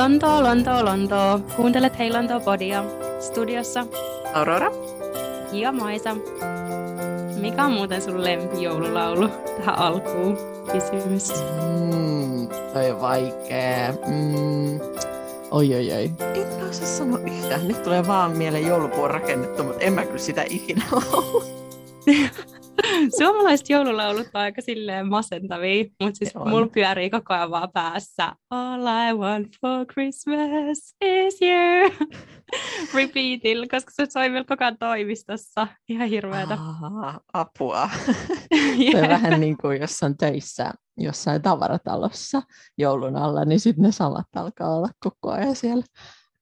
[0.00, 1.40] Lontoo, Lontoo, Lontoo.
[1.56, 2.84] Kuuntelet Hei Lontoo podia.
[3.20, 3.86] Studiossa
[4.34, 4.70] Aurora.
[5.52, 6.16] ja Maisa.
[7.40, 10.38] Mikä on muuten sun lempijoululaulu tähän alkuun?
[10.72, 11.32] Kysymys.
[11.62, 13.94] Mm, toi on vaikee.
[14.06, 14.80] Mm.
[15.50, 16.10] Oi, oi, oi.
[16.34, 17.68] En osaa sanoa yhtään.
[17.68, 21.44] Nyt tulee vaan mieleen joulupuun rakennettu, mutta en mä kyllä sitä ikinä ole.
[23.22, 28.32] Suomalaiset joululaulut on aika silleen masentavia, mutta siis mulla pyörii koko ajan vaan päässä.
[28.50, 32.08] All I want for Christmas is you.
[32.94, 35.66] Repeatillä, koska se soi vielä koko ajan toimistossa.
[35.88, 36.54] Ihan hirveetä.
[36.54, 37.90] Ah, apua.
[38.78, 38.92] Jep.
[38.92, 42.42] Se on vähän niin kuin jos on töissä jossain tavaratalossa
[42.78, 45.84] joulun alla, niin sitten ne samat alkaa olla koko ajan siellä.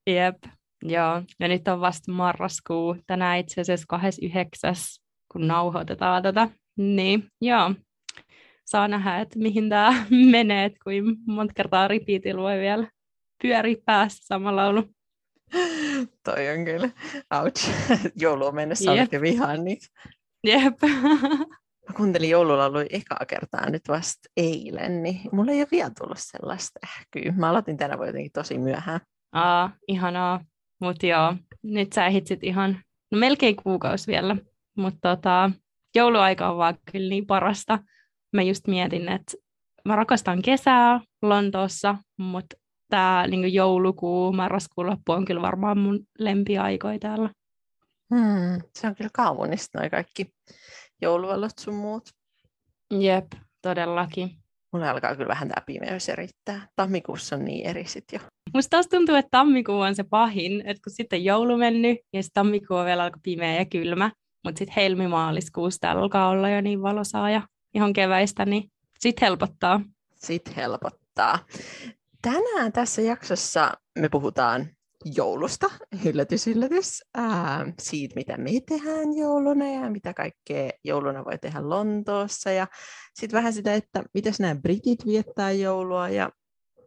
[0.07, 0.37] Jep,
[0.83, 1.23] joo.
[1.41, 4.75] Ja nyt on vasta marraskuu, tänään itse asiassa 29.
[5.33, 6.49] kun nauhoitetaan tätä.
[6.79, 7.75] Niin, joo.
[8.65, 12.89] Saa nähdä, että mihin tämä menee, että kuin monta kertaa repeatilla voi vielä
[13.43, 14.85] pyöriä päässä sama laulu.
[16.25, 16.91] Toi on kyllä.
[17.43, 17.71] Ouch.
[18.23, 19.09] Jouluun mennessä Jep.
[19.13, 19.87] olet vihaan niitä.
[20.45, 20.75] Jep.
[21.89, 26.79] Mä kuuntelin joululauluja ekaa kertaa nyt vasta eilen, niin mulla ei ole vielä tullut sellaista
[26.85, 27.33] ähkyä.
[27.37, 29.01] Mä aloitin tänä vuonna jotenkin tosi myöhään.
[29.33, 30.45] Aa, ihanaa.
[30.81, 32.79] Mutta joo, nyt sä ehdit sit ihan,
[33.11, 34.37] no melkein kuukausi vielä.
[34.77, 35.51] Mutta tota,
[35.95, 37.79] jouluaika on vaan kyllä niin parasta.
[38.33, 39.33] Mä just mietin, että
[39.85, 42.57] mä rakastan kesää Lontoossa, mutta
[42.89, 47.31] tämä niin joulukuu, marraskuun loppu on kyllä varmaan mun lempiaikoja täällä.
[48.15, 50.27] Hmm, se on kyllä kaunista noi kaikki
[51.03, 52.09] jouluvalot sun muut.
[52.91, 53.27] Jep,
[53.63, 54.31] todellakin.
[54.73, 56.69] Mulla alkaa kyllä vähän tää pimeys erittää.
[56.77, 58.19] Tammikuussa on niin eri sit jo.
[58.55, 62.35] Musta taas tuntuu, että tammikuu on se pahin, että kun sitten joulu mennyt ja sitten
[62.35, 64.11] tammikuu on vielä aika pimeä ja kylmä,
[64.45, 67.43] mutta sitten helmimaaliskuussa täällä alkaa olla jo niin valosaa ja
[67.75, 69.81] ihan keväistä, niin sitten helpottaa.
[70.15, 71.39] Sit helpottaa.
[72.23, 74.69] Tänään tässä jaksossa me puhutaan
[75.05, 75.67] joulusta,
[76.05, 82.51] yllätys, yllätys, ää, siitä mitä me tehdään jouluna ja mitä kaikkea jouluna voi tehdä Lontoossa
[82.51, 82.67] ja
[83.15, 86.31] sitten vähän sitä, että miten nämä britit viettää joulua ja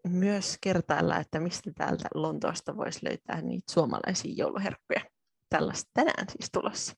[0.08, 5.02] myös kertailla, että mistä täältä Lontoosta voisi löytää niitä suomalaisia jouluherkkuja.
[5.50, 6.94] Tällaista tänään siis tulossa.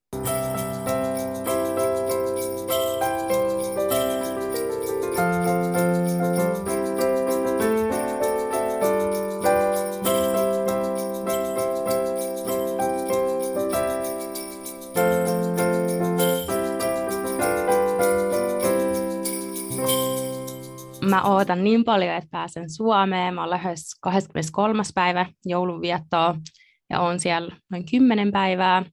[21.13, 23.33] Mä ootan niin paljon, että pääsen Suomeen.
[23.33, 24.83] Mä oon lähes 23.
[24.95, 26.35] päivä joulunviettoa
[26.89, 28.85] ja on siellä noin 10 päivää,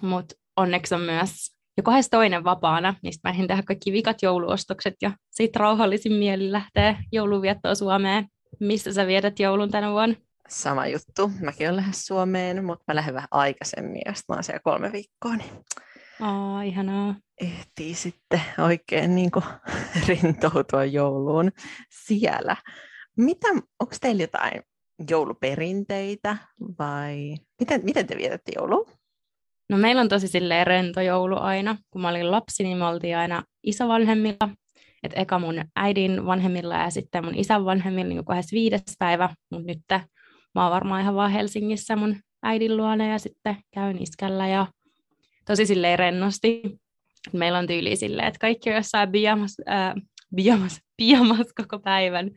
[0.00, 1.30] mutta onneksi on myös
[1.76, 6.52] jo kahdessa toinen vapaana, mistä mä ehdin tehdä kaikki vikat jouluostokset ja sitten rauhallisin mieli
[6.52, 8.26] lähtee joulunviettoon Suomeen.
[8.60, 10.14] Missä sä vietät joulun tänä vuonna?
[10.48, 11.30] Sama juttu.
[11.40, 15.36] Mäkin olen lähes Suomeen, mutta mä lähden vähän aikaisemmin, jos mä oon siellä kolme viikkoa,
[15.36, 15.50] niin
[16.24, 17.14] Aa, ihanaa.
[17.40, 19.44] ehtii sitten oikein niin kuin
[20.08, 21.52] rentoutua jouluun
[21.90, 22.56] siellä.
[23.16, 23.48] Mitä,
[23.80, 24.62] onko teillä jotain
[25.10, 26.36] jouluperinteitä
[26.78, 28.90] vai miten, miten te vietätte joulua?
[29.68, 31.76] No meillä on tosi silleen rento joulu aina.
[31.90, 34.48] Kun mä olin lapsi, niin me oltiin aina isovanhemmilla.
[35.02, 39.34] Et eka mun äidin vanhemmilla ja sitten mun isän vanhemmilla niin kahdessa viides päivä.
[39.50, 40.02] Mutta nyt
[40.54, 44.66] mä oon varmaan ihan vaan Helsingissä mun äidin luona ja sitten käyn iskällä ja
[45.46, 46.62] tosi silleen rennosti.
[47.32, 49.94] Meillä on tyyli silleen, että kaikki on jossain biamas, ää,
[50.34, 52.30] biamas, biamas koko päivän.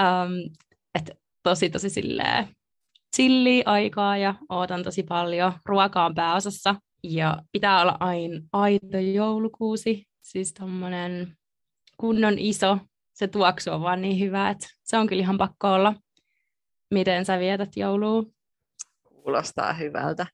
[0.00, 0.54] Um,
[0.94, 2.48] että tosi tosi silleen
[3.16, 5.52] chilli aikaa ja ootan tosi paljon.
[5.64, 11.36] Ruoka on pääosassa ja pitää olla aina aito joulukuusi, siis tommonen
[11.96, 12.78] kunnon iso.
[13.12, 15.94] Se tuoksu on vaan niin hyvä, että se on kyllä ihan pakko olla.
[16.90, 18.22] Miten sä vietät joulua?
[19.28, 20.26] Kuulostaa hyvältä.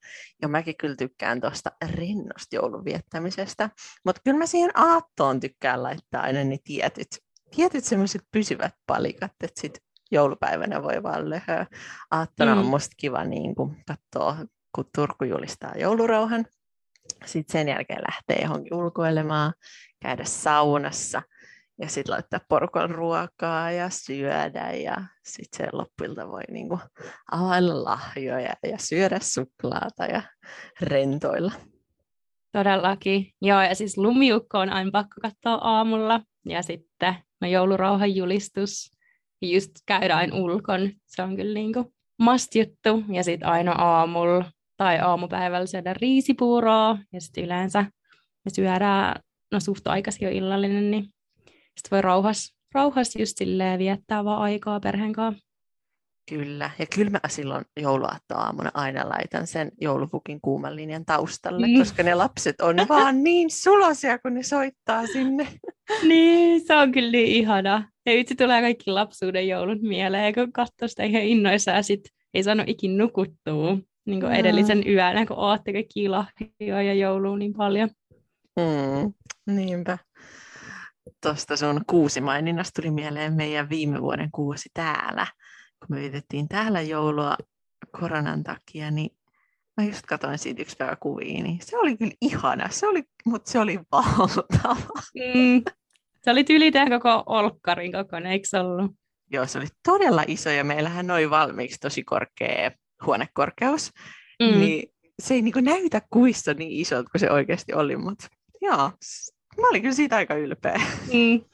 [0.43, 3.71] Ja mäkin kyllä tykkään tuosta rennosta joulun viettämisestä.
[4.05, 7.09] Mutta kyllä mä siihen aattoon tykkään laittaa aina ne tietyt,
[7.57, 9.79] tietyt semmoiset pysyvät palikat, että sit
[10.11, 11.67] joulupäivänä voi vaan löhöä.
[12.11, 12.61] Aattona mm.
[12.61, 13.55] on musta kiva niin
[13.87, 14.37] katsoa,
[14.75, 16.47] kun Turku julistaa joulurauhan.
[17.27, 19.53] Sitten sen jälkeen lähtee johonkin ulkoilemaan,
[20.03, 21.23] käydä saunassa
[21.81, 26.79] ja sitten laittaa porukan ruokaa ja syödä ja sitten sen loppuilta voi niinku
[27.33, 30.23] availla lahjoja ja syödä suklaata ja
[30.81, 31.53] rentoilla.
[32.53, 33.33] Todellakin.
[33.43, 36.21] Joo, ja siis lumiukko on aina pakko katsoa aamulla.
[36.45, 38.91] Ja sitten no joulurauhan julistus.
[39.43, 40.91] Just käydä aina ulkon.
[41.07, 43.03] Se on kyllä niinku must juttu.
[43.13, 44.45] Ja sitten aina aamulla
[44.77, 46.99] tai aamupäivällä syödä riisipuuroa.
[47.13, 47.83] Ja sitten yleensä
[48.45, 49.21] me syödään,
[49.53, 51.14] no suht aikaisin jo illallinen, niin
[51.77, 55.45] sitten voi rauhassa rauhassa just silleen viettää vaan aikaa perheen kanssa.
[56.29, 61.79] Kyllä, ja kyllä mä silloin jouluaattoaamuna aina laitan sen joulupukin kuuman linjan taustalle, mm.
[61.79, 65.49] koska ne lapset on vaan niin sulosia, kun ne soittaa sinne.
[66.09, 67.89] Niin, se on kyllä niin ihana.
[68.07, 72.43] Ja itse tulee kaikki lapsuuden joulut mieleen, kun katsoo sitä ihan innoissa ja sit ei
[72.43, 77.91] saanut ikin nukuttua niin kuin edellisen yönä, kun ootte kaikki lahjoja ja joulua niin paljon.
[78.57, 79.13] Mm,
[79.55, 79.99] niinpä.
[81.29, 85.27] Tuosta sun kuusi maininnasta tuli mieleen meidän viime vuoden kuusi täällä
[85.87, 87.37] kun me vietettiin täällä joulua
[88.01, 89.17] koronan takia, niin
[89.77, 93.51] mä just katsoin siitä yksi päivä kuvia, niin se oli kyllä ihana, se oli, mutta
[93.51, 95.03] se oli valtava.
[95.15, 95.63] Mm.
[96.23, 98.93] Se oli yli koko olkkarin kokoinen, eikö se ollut?
[99.31, 102.71] Joo, se oli todella iso ja meillähän oli valmiiksi tosi korkea
[103.07, 103.91] huonekorkeus,
[104.43, 104.61] mm.
[104.61, 108.27] niin se ei niinku näytä kuissa niin isot kuin se oikeasti oli, mutta
[108.61, 108.91] joo,
[109.61, 110.81] mä olin kyllä siitä aika ylpeä.
[111.13, 111.45] Mm.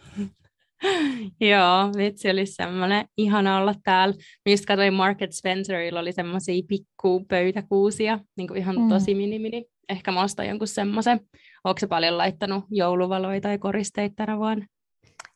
[1.41, 4.15] Joo, vitsi oli semmoinen ihana olla täällä.
[4.45, 8.89] Mistä katsoin Market Spencerilla oli semmoisia pikku pöytäkuusia, niin kuin ihan mm.
[8.89, 9.65] tosi mini-mini.
[9.89, 11.21] Ehkä mä ostan jonkun semmoisen.
[11.65, 14.67] Onko se paljon laittanut jouluvaloita tai koristeita tänä vuonna?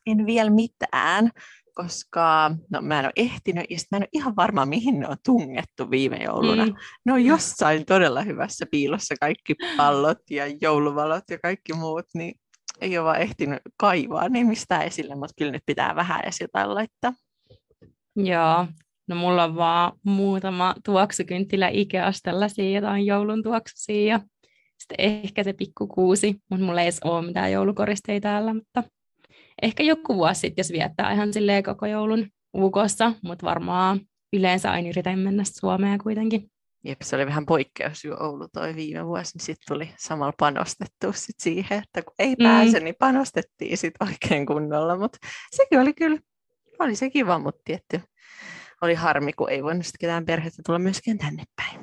[0.07, 1.31] En vielä mitään,
[1.73, 5.17] koska no, mä en ole ehtinyt ja mä en ole ihan varma, mihin ne on
[5.25, 6.65] tungettu viime jouluna.
[6.65, 6.73] Mm.
[7.05, 12.39] Ne on jossain todella hyvässä piilossa kaikki pallot ja jouluvalot ja kaikki muut, niin
[12.81, 17.13] ei ole vaan ehtinyt kaivaa niin mistään esille, mutta kyllä nyt pitää vähän jotain laittaa.
[18.15, 18.67] Joo,
[19.07, 24.19] no mulla on vaan muutama tuoksukynttilä Ikeasta tällaisia jotain joulun tuoksusia ja
[24.77, 28.83] sitten ehkä se pikkukuusi, mutta mulla ei edes ole mitään joulukoristeita täällä, mutta
[29.61, 33.99] ehkä joku vuosi sitten, jos viettää ihan silleen koko joulun UKssa, mutta varmaan
[34.33, 36.51] yleensä aina yritän mennä Suomeen kuitenkin.
[36.85, 41.13] Jep, se oli vähän poikkeus jo Oulu toi viime vuosi, niin sitten tuli samalla panostettu
[41.13, 42.83] sit siihen, että kun ei pääse, mm.
[42.83, 45.17] niin panostettiin sitten oikein kunnolla, mutta
[45.51, 46.19] sekin oli kyllä,
[46.79, 48.01] oli se kiva, mutta tietty
[48.81, 51.79] oli harmi, kun ei voinut sitten ketään perhettä tulla myöskään tänne päin.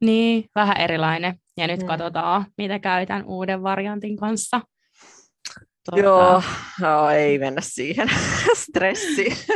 [0.00, 1.34] Niin, vähän erilainen.
[1.56, 1.86] Ja nyt mm.
[1.86, 4.60] katsotaan, mitä käytän uuden variantin kanssa.
[5.90, 6.04] Tuota...
[6.04, 6.42] Joo,
[6.80, 8.10] no, ei mennä siihen.
[8.64, 9.46] Stressi.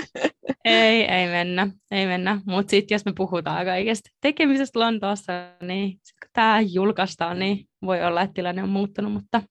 [0.64, 2.40] Ei, ei mennä, ei mennä.
[2.46, 5.32] Mutta sitten jos me puhutaan kaikesta tekemisestä Lontoossa,
[5.62, 9.42] niin sit kun tämä julkaistaan, niin voi olla, että tilanne on muuttunut, mutta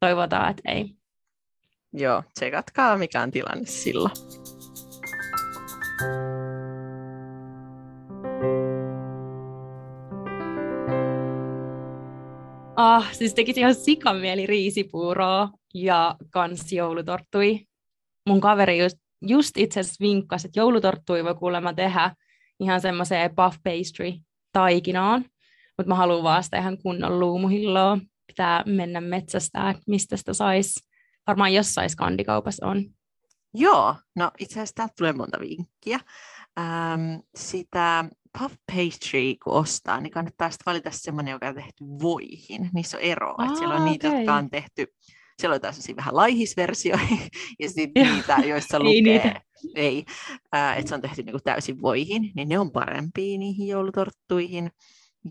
[0.00, 0.94] toivotaan, että ei.
[1.92, 4.12] Joo, tsekatkaa mikä on tilanne silloin.
[12.76, 17.60] Ah, siis tekisi ihan sikamieli riisipuuroa ja kans joulutorttui.
[18.26, 22.14] Mun kaveri just, just itse asiassa vinkkasi, että joulutorttui voi kuulemma tehdä
[22.60, 24.12] ihan semmoiseen puff pastry
[24.52, 25.24] taikinaan,
[25.78, 27.98] mutta mä haluan vaan sitä ihan kunnon luumuhilloa.
[28.26, 30.74] Pitää mennä metsästä, mistä sitä sais.
[31.26, 32.84] Varmaan jossain skandikaupassa on.
[33.54, 36.00] Joo, no itse asiassa täältä tulee monta vinkkiä.
[36.58, 38.04] Ähm, sitä
[38.38, 42.70] puff pastry, kun ostaa, niin kannattaa sitten valita semmoinen, joka on tehty voihin.
[42.74, 43.34] Niissä on eroa.
[43.38, 44.20] Aa, siellä on niitä, okay.
[44.20, 44.86] jotka on tehty,
[45.40, 46.96] siellä on taas vähän laihisversio,
[47.60, 49.40] ja sitten niitä, joissa lukee, ei, niitä.
[49.74, 50.04] ei
[50.54, 54.70] äh, että se on tehty niinku täysin voihin, niin ne on parempia niihin joulutorttuihin.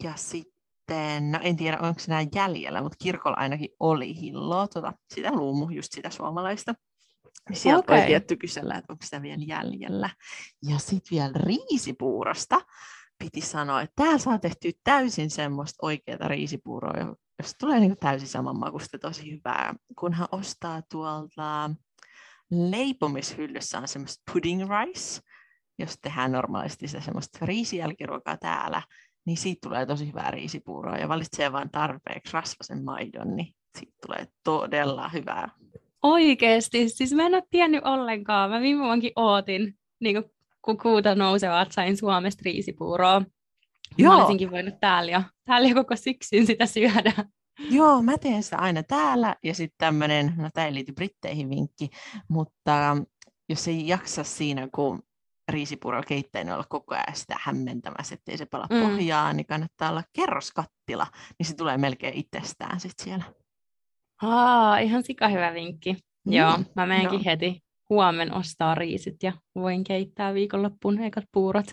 [0.04, 4.94] Ja sitten, no en tiedä onko se enää jäljellä, mutta kirkolla ainakin oli hilloa, tota,
[5.14, 6.74] sitä luumu, just sitä suomalaista.
[7.50, 7.98] Niin sieltä okay.
[7.98, 10.10] voi tietty kysellä, että onko sitä vielä jäljellä.
[10.70, 12.62] Ja sitten vielä riisipuurosta
[13.20, 18.60] piti sanoa, että täällä saa tehtyä täysin semmoista oikeaa riisipuuroa, jos tulee niin täysin saman
[18.60, 19.76] makusta tosi hyvää.
[20.00, 21.72] Kunhan ostaa tuolta
[22.52, 25.22] leipomishyllyssä on semmoista pudding rice,
[25.80, 28.82] jos tehdään normaalisti se semmoista riisijälkiruokaa täällä,
[29.26, 34.28] niin siitä tulee tosi hyvää riisipuuroa ja valitsee vain tarpeeksi rasvasen maidon, niin siitä tulee
[34.44, 35.50] todella hyvää
[36.04, 38.50] Oikeesti, siis mä en ole tiennyt ollenkaan.
[38.50, 38.84] Mä viime
[39.16, 40.24] ootin, niin
[40.62, 43.22] kun kuuta nouseva, että sain Suomesta riisipuuroa.
[43.98, 44.14] Joo.
[44.14, 47.14] Mä olisinkin voinut täällä jo, täällä jo koko syksyn sitä syödä.
[47.70, 51.90] Joo, mä teen sitä aina täällä ja sitten tämmöinen, no tämä ei liity britteihin vinkki,
[52.28, 52.98] mutta
[53.50, 55.04] jos ei jaksa siinä, kun
[55.50, 58.82] riisipuuro keittää, niin olla koko ajan sitä hämmentämässä, ettei se pala mm.
[58.82, 61.08] pohjaan, niin kannattaa olla kerroskattila,
[61.40, 63.24] niin se tulee melkein itsestään sitten siellä.
[64.22, 65.94] Aa, ihan sika hyvä vinkki.
[65.94, 66.34] Mm.
[66.34, 67.24] Joo, mä menenkin no.
[67.26, 71.66] heti huomen ostaa riisit ja voin keittää viikonloppuun ekat puurot.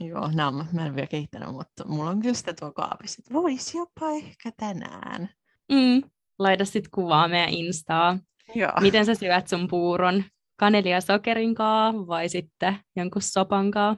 [0.00, 3.78] Joo, no, mä en vielä keittänyt, mutta mulla on kyllä sitä tuo kaapissa, että voisi
[3.78, 5.28] jopa ehkä tänään.
[5.72, 6.02] Mm.
[6.38, 8.18] Laita sitten kuvaa meidän Instaa.
[8.54, 8.72] Joo.
[8.80, 10.24] Miten sä syöt sun puuron?
[10.56, 13.96] Kanelia sokerin kaa vai sitten jonkun sopan kaa?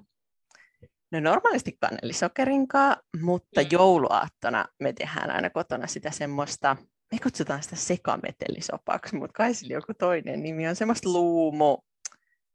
[1.12, 3.68] No normaalisti kanelisokerin kaa, mutta mm.
[3.70, 6.76] jouluaattona me tehdään aina kotona sitä semmoista
[7.12, 11.78] me kutsutaan sitä sekametelisopaksi, mutta kai sillä joku toinen nimi on semmoista luumo,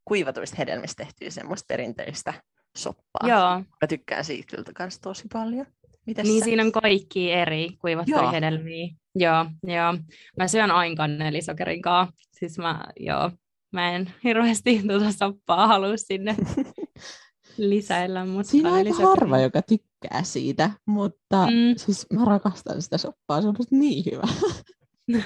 [0.05, 2.33] kuivatuista hedelmistä tehtyä semmoista perinteistä
[2.77, 3.29] soppaa.
[3.29, 5.65] Joo, Mä tykkään siitä kyllä kans tosi paljon.
[6.05, 6.43] Mites niin sä?
[6.45, 8.31] siinä on kaikki eri kuivattuja Joo.
[8.31, 8.89] hedelmiä.
[9.15, 9.93] Joo, joo.
[10.37, 12.15] Mä syön aina kannelisokerin kanssa.
[12.31, 13.31] Siis mä, joo,
[13.71, 16.35] mä en hirveästi tuota soppaa halua sinne
[17.57, 21.73] lisäillä, mutta Siinä on aika harva, joka tykkää siitä, mutta Mm.
[21.77, 24.27] siis mä rakastan sitä soppaa, se on niin hyvä.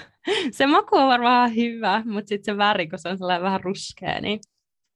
[0.52, 4.22] Se maku on varmaan hyvä, mutta sitten se väri, kun se on sellainen vähän ruskea,
[4.22, 4.40] niin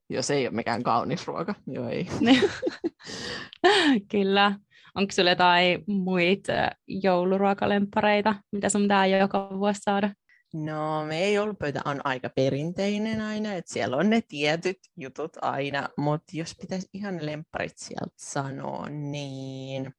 [0.09, 1.55] Joo, se ei ole mikään kaunis ruoka.
[1.67, 2.07] Joo, ei.
[4.11, 4.59] kyllä.
[4.95, 6.53] Onko sulla jotain muita
[6.87, 10.09] jouluruokalemppareita, mitä sun pitää joka vuosi saada?
[10.53, 16.37] No, meidän joulupöytä on aika perinteinen aina, että siellä on ne tietyt jutut aina, mutta
[16.37, 19.93] jos pitäisi ihan ne lempparit sieltä sanoa, niin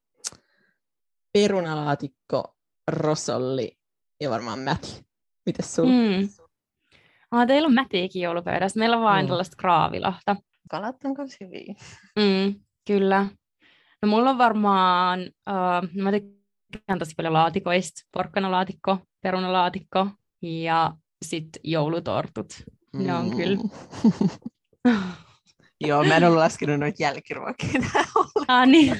[1.32, 3.78] perunalaatikko, rosolli
[4.20, 5.06] ja varmaan mäti.
[5.46, 5.92] Mites sulla?
[5.92, 6.28] Mm.
[7.32, 7.38] Mm.
[7.38, 8.78] Ah, teillä on mätiäkin joulupöydässä.
[8.78, 9.28] Meillä on vain Mm.
[9.28, 10.36] tällaista kraavilahta.
[10.70, 11.74] Kalat on myös hyviä.
[12.18, 12.54] Mm,
[12.86, 13.26] kyllä.
[14.02, 16.10] No mulla on varmaan, uh, mä
[16.72, 20.06] tykkään tosi paljon laatikoista, porkkanalaatikko, perunalaatikko
[20.42, 20.92] ja
[21.24, 22.46] sitten joulutortut.
[22.92, 23.58] Ne on kyllä.
[25.80, 27.70] Joo, mä en ollut laskenut noita jälkiruokia
[28.48, 28.96] ah, niin.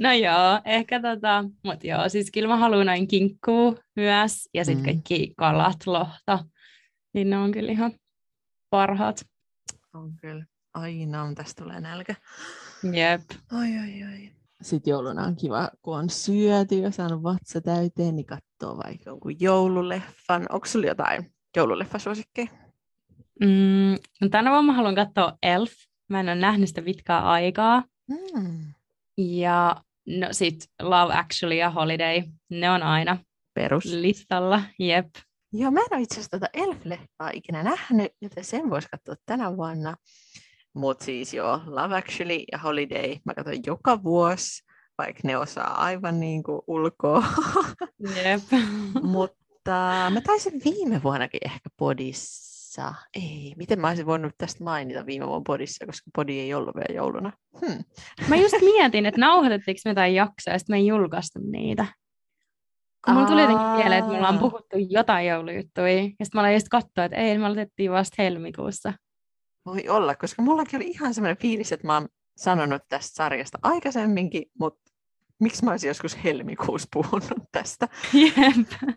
[0.00, 4.82] No joo, ehkä tota, mutta joo, siis kyllä mä haluan noin kinkkuu myös ja sitten
[4.82, 4.84] Mm.
[4.84, 6.38] kaikki kalat, lohta,
[7.16, 7.92] niin ne on kyllä ihan
[8.70, 9.26] parhaat.
[9.94, 10.44] On kyllä.
[10.74, 12.14] Aina on, tästä tulee nälkä.
[12.92, 13.22] Jep.
[13.52, 14.30] Ai, ai, ai.
[14.62, 19.40] Sitten jouluna on kiva, kun on syöty ja saanut vatsa täyteen, niin katsoo vaikka jonkun
[19.40, 20.46] joululeffan.
[20.50, 22.48] Onko sulla jotain joululeffasuosikkeja?
[23.40, 25.72] Mm, no tänä vuonna mä haluan katsoa Elf.
[26.08, 27.84] Mä en ole nähnyt sitä pitkää aikaa.
[28.08, 28.72] Mm.
[29.16, 33.18] Ja no sit Love Actually ja Holiday, ne on aina
[33.54, 33.84] Perus.
[33.84, 35.06] listalla, jep.
[35.58, 39.56] Joo, mä en ole itse asiassa tätä Elf-leffaa ikinä nähnyt, joten sen voisi katsoa tänä
[39.56, 39.96] vuonna.
[40.74, 44.62] Mutta siis joo, Love Actually ja Holiday mä katson joka vuosi,
[44.98, 47.24] vaikka ne osaa aivan niin kuin ulkoa.
[48.16, 48.42] Jep.
[49.02, 49.72] Mutta
[50.10, 52.94] mä taisin viime vuonnakin ehkä podissa.
[53.14, 56.96] Ei, miten mä olisin voinut tästä mainita viime vuonna podissa, koska podi ei ollut vielä
[56.96, 57.32] jouluna.
[57.60, 57.84] Hmm.
[58.28, 61.86] Mä just mietin, että nauhoitettiinko me jotain jaksoa ja sitten me ei julkaistu niitä.
[63.06, 64.40] Kun mulla tuli jotenkin mieleen, että me ollaan Aa.
[64.40, 65.88] puhuttu jotain joulujuttuja.
[65.88, 68.92] Ja sitten mä aloin just katsoa, että ei, me aloitettiin vasta helmikuussa.
[69.66, 74.42] Voi olla, koska mullakin oli ihan semmoinen fiilis, että mä oon sanonut tästä sarjasta aikaisemminkin,
[74.60, 74.92] mutta
[75.40, 77.88] miksi mä olisin joskus helmikuussa puhunut tästä.
[78.12, 78.92] Jep.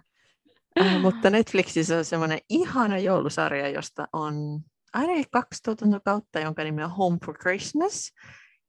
[0.81, 4.59] Äh, mutta Netflixissä on semmoinen ihana joulusarja, josta on
[4.93, 8.13] ainakin kaksi tuotantokautta, jonka nimi on Home for Christmas.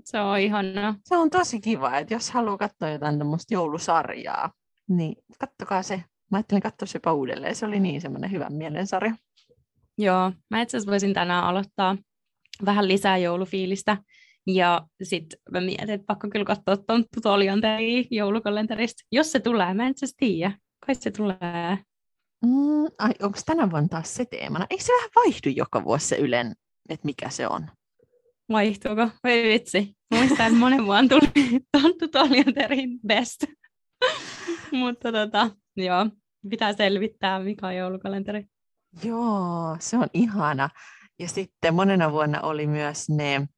[0.05, 0.95] Se on ihanaa.
[1.05, 4.51] Se on tosi kiva, että jos haluaa katsoa jotain tämmöistä joulusarjaa,
[4.91, 5.97] niin kattokaa se.
[6.31, 7.57] Mä ajattelin katsoa se jopa uudelleen.
[7.57, 9.15] Se oli niin semmoinen hyvän mielen sarja.
[9.99, 11.97] Joo, mä itse asiassa voisin tänään aloittaa
[12.65, 13.97] vähän lisää joulufiilistä.
[14.47, 19.03] Ja sitten mä mietin, että pakko kyllä katsoa Tonttu Toljanteria joulukalenterista.
[19.13, 20.53] Jos se tulee, mä en itse tiedä.
[20.87, 21.79] Kai se tulee.
[22.47, 24.67] Mm, ai, onko tänä vuonna taas se teemana?
[24.71, 26.55] Eikö se vähän vaihdu joka vuosi se Ylen,
[26.89, 27.67] että mikä se on?
[28.53, 29.09] Vaihtuuko?
[29.25, 29.95] Voi vitsi.
[30.15, 33.45] Muistan, että monen vuonna tuli Tonttu Toljanterin best.
[34.73, 36.07] Mutta tota, joo,
[36.51, 38.47] pitää selvittää, mikä on joulukalenteri.
[39.05, 40.71] Joo, se on ihana.
[41.19, 43.49] Ja sitten monena vuonna oli myös ne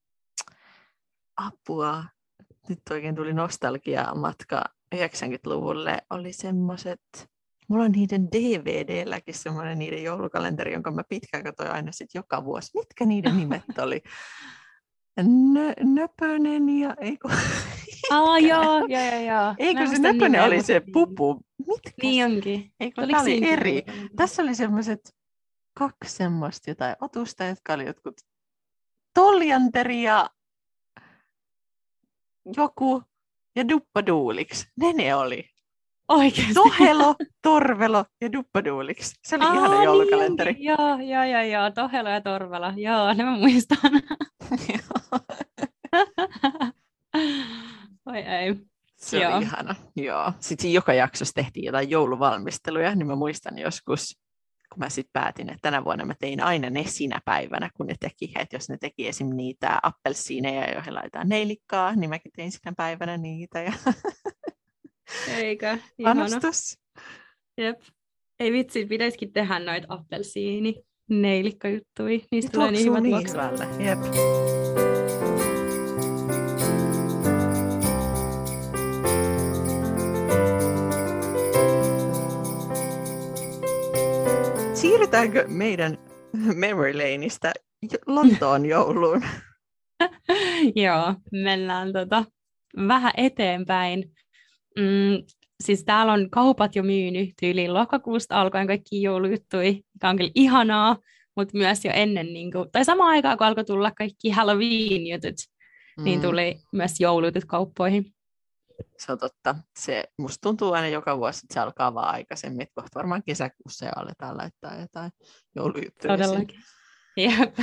[1.37, 2.05] apua,
[2.69, 7.01] nyt oikein tuli nostalgia matka 90-luvulle, oli semmoiset,
[7.69, 12.71] mulla on niiden DVD-lläkin semmoinen niiden joulukalenteri, jonka mä pitkään katsoin aina sit joka vuosi.
[12.75, 14.03] Mitkä niiden nimet oli?
[15.53, 17.29] Nö, Nöpönen ja, eikö,
[18.11, 19.55] Aa, joo, joo, joo, joo.
[19.59, 21.41] eikö se nimeä, oli se pupu?
[21.67, 22.73] Mitkä Niin onkin.
[22.81, 23.83] Eikö Oliko tämä oli eri?
[24.17, 25.15] Tässä oli semmoiset
[25.75, 28.15] kaksi semmoista jotain otusta, jotka oli jotkut
[29.15, 30.31] toljanteri ja
[32.57, 33.03] joku
[33.57, 34.69] ja duppaduuliksi.
[34.77, 35.49] Ne ne oli.
[36.09, 36.55] Oikeasti.
[36.55, 39.15] Tohelo, Torvelo ja duppaduuliksi.
[39.25, 40.53] Se oli ihana Aa, joulukalenteri.
[40.53, 41.71] Niin joo, joo, joo, joo.
[41.71, 42.75] Tohelo ja Torvela.
[42.77, 43.79] Joo, ne mä muistan.
[48.07, 48.55] Oi ei.
[48.97, 49.37] Se Joo.
[49.37, 49.75] oli ihana.
[49.97, 50.33] Joo.
[50.41, 54.21] Sitten joka jaksossa tehtiin jotain jouluvalmisteluja, niin mä muistan joskus,
[54.73, 57.95] kun mä sitten päätin, että tänä vuonna mä tein aina ne sinä päivänä, kun ne
[58.01, 59.37] teki, että jos ne teki esim.
[59.37, 63.73] niitä appelsiineja, joihin laitetaan neilikkaa, niin mäkin tein sinä päivänä niitä ja
[65.37, 65.79] Eikö?
[65.99, 66.25] Ihana.
[66.25, 66.79] panostus.
[67.59, 67.81] Jep.
[68.41, 70.75] Ei vitsi, pitäisikin tehdä noita appelsiini
[71.11, 72.19] neilikkajuttuja.
[72.33, 73.87] Niistä tulee niin hyvät niin.
[73.87, 73.99] Jep.
[84.83, 85.99] Siirrytäänkö meidän
[86.55, 87.53] memory laneista
[88.07, 89.23] Lontoon jouluun?
[90.85, 92.25] Joo, mennään tota,
[92.89, 94.11] vähän eteenpäin.
[94.79, 95.25] Mm,
[95.65, 100.97] siis täällä on kaupat jo myynyt tyyliin lokakuusta alkaen kaikki joulujuttuja, mikä on kyllä ihanaa,
[101.37, 105.99] mutta myös jo ennen, niin kuin, tai samaan aikaan kun alkoi tulla kaikki Halloween-jutut, niin
[105.99, 106.05] mm.
[106.05, 108.05] niin tuli myös joulujutut kauppoihin.
[108.99, 109.55] Se on totta.
[109.79, 113.85] Se, musta tuntuu aina joka vuosi, että se alkaa vaan aikaisemmin, että kohta varmaan kesäkuussa
[113.85, 115.11] jo aletaan laittaa jotain
[115.57, 116.17] joulujuttuja.
[116.17, 116.61] Todellakin.
[117.17, 117.59] Jep.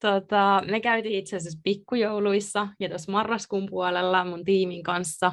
[0.00, 5.32] Tota, me käytiin itse asiassa pikkujouluissa ja tuossa marraskuun puolella mun tiimin kanssa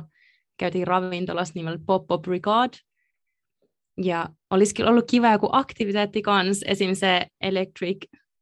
[0.57, 2.77] käytiin ravintolassa nimellä Pop Up Brigade.
[4.03, 6.95] Ja olisikin ollut kiva joku aktiviteetti kanssa, esim.
[6.95, 7.97] se Electric,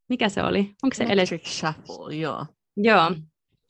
[0.09, 0.59] mikä se oli?
[0.83, 2.45] Onko se Electric ele- Shuffle, joo.
[2.77, 3.11] Joo,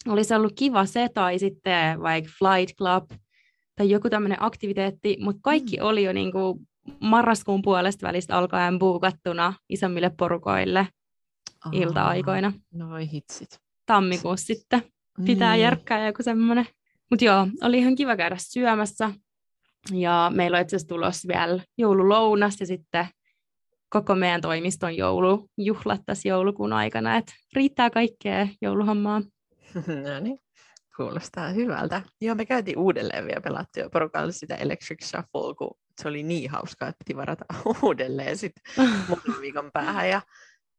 [0.09, 3.09] olisi ollut kiva se tai sitten vaikka Flight Club
[3.75, 5.85] tai joku tämmöinen aktiviteetti, mutta kaikki mm.
[5.85, 6.59] oli jo niin kuin
[6.99, 10.87] marraskuun puolesta välistä alkaen buukattuna isommille porukoille
[11.65, 11.73] Aha.
[11.73, 12.53] ilta-aikoina.
[12.73, 13.59] No voi hitsit.
[13.85, 14.83] Tammikuussa sitten
[15.25, 15.63] pitää niin.
[15.63, 16.65] järkkää joku semmoinen.
[17.09, 19.11] Mutta joo, oli ihan kiva käydä syömässä.
[19.91, 23.07] Ja meillä on itse asiassa tulossa vielä joululounas ja sitten
[23.89, 27.17] koko meidän toimiston joulujuhlat tässä joulukuun aikana.
[27.17, 29.21] Et riittää kaikkea jouluhommaa.
[30.05, 30.39] no niin,
[30.97, 32.01] kuulostaa hyvältä.
[32.21, 36.89] Joo, me käytiin uudelleen vielä pelattua porukalla sitä Electric Shuffle, kun se oli niin hauskaa,
[36.89, 37.45] että piti varata
[37.83, 38.63] uudelleen sitten
[39.07, 40.09] muutaman viikon päähän.
[40.09, 40.21] Ja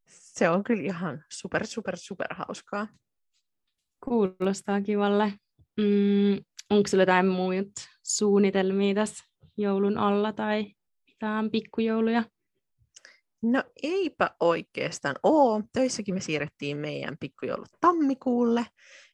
[0.09, 2.89] se on kyllä ihan super, super, super hauskaa.
[4.05, 5.33] Kuulostaa kivalle.
[5.77, 7.71] Mm, onko sinulla jotain muut
[8.03, 9.25] suunnitelmia tässä
[9.57, 10.75] joulun alla tai
[11.07, 12.25] mitään pikkujouluja?
[13.43, 15.63] No eipä oikeastaan oo.
[15.73, 18.67] Töissäkin me siirrettiin meidän pikkujoulut tammikuulle,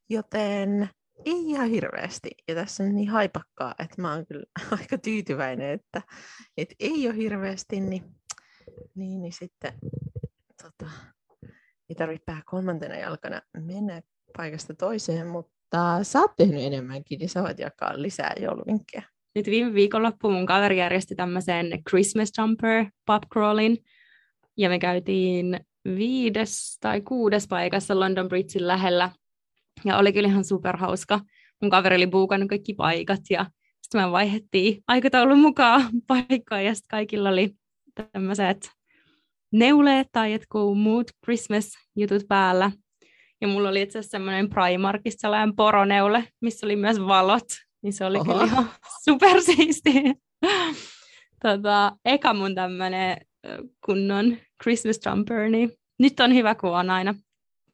[0.08, 0.88] joten
[1.24, 2.30] ei ihan hirveästi.
[2.48, 4.44] Ja tässä on niin haipakkaa, että mä oon kyllä
[4.80, 6.02] aika tyytyväinen, että,
[6.56, 8.02] että ei ole hirveästi, niin,
[8.94, 9.72] niin, niin sitten
[10.62, 10.90] tota,
[11.88, 14.02] ei tarvitse pää kolmantena jalkana mennä
[14.36, 19.02] paikasta toiseen, mutta sä oot tehnyt enemmänkin, niin sä voit jakaa lisää jouluvinkkejä.
[19.34, 23.78] Nyt viime viikonloppu mun kaveri järjesti tämmöisen Christmas Jumper pub crawlin,
[24.56, 29.10] ja me käytiin viides tai kuudes paikassa London Bridgein lähellä,
[29.84, 31.20] ja oli kyllä ihan superhauska.
[31.62, 33.46] Mun kaveri oli buukannut kaikki paikat, ja
[33.82, 37.50] sitten me vaihdettiin aikataulun mukaan paikkaa, ja sitten kaikilla oli
[38.12, 38.70] tämmöiset
[39.52, 42.70] neuleet tai jotkut muut Christmas-jutut päällä.
[43.40, 47.44] Ja mulla oli itse asiassa semmoinen Primarkissa sellainen poroneule, missä oli myös valot,
[47.82, 48.32] niin se oli Oho.
[48.32, 48.70] kyllä ihan
[49.04, 50.14] supersiistiä.
[51.42, 53.16] tota, eka mun tämmöinen
[53.86, 57.14] kunnon Christmas jumper, niin nyt on hyvä, kun on aina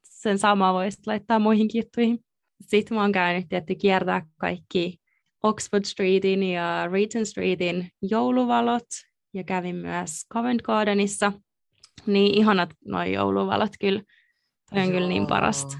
[0.03, 2.19] sen sama voisi laittaa muihinkin juttuihin.
[2.61, 4.97] Sitten mä oon käynyt tietty kiertää kaikki
[5.43, 8.87] Oxford Streetin ja Regent Streetin jouluvalot
[9.33, 11.31] ja kävin myös Covent Gardenissa
[12.05, 14.01] niin ihanat nuo jouluvalot kyllä.
[14.69, 14.93] Toi on Joo.
[14.93, 15.77] kyllä niin parasta.